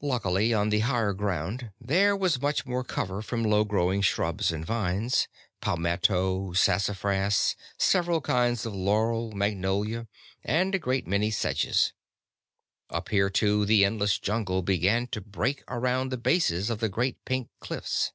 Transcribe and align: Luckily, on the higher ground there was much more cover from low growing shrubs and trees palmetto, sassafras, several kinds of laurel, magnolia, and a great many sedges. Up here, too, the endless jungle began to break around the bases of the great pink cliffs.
Luckily, 0.00 0.54
on 0.54 0.70
the 0.70 0.78
higher 0.78 1.12
ground 1.12 1.72
there 1.78 2.16
was 2.16 2.40
much 2.40 2.64
more 2.64 2.82
cover 2.82 3.20
from 3.20 3.42
low 3.44 3.64
growing 3.64 4.00
shrubs 4.00 4.50
and 4.50 4.64
trees 4.64 5.28
palmetto, 5.60 6.54
sassafras, 6.54 7.54
several 7.76 8.22
kinds 8.22 8.64
of 8.64 8.74
laurel, 8.74 9.32
magnolia, 9.32 10.08
and 10.42 10.74
a 10.74 10.78
great 10.78 11.06
many 11.06 11.30
sedges. 11.30 11.92
Up 12.88 13.10
here, 13.10 13.28
too, 13.28 13.66
the 13.66 13.84
endless 13.84 14.18
jungle 14.18 14.62
began 14.62 15.06
to 15.08 15.20
break 15.20 15.62
around 15.68 16.08
the 16.08 16.16
bases 16.16 16.70
of 16.70 16.80
the 16.80 16.88
great 16.88 17.22
pink 17.26 17.50
cliffs. 17.60 18.12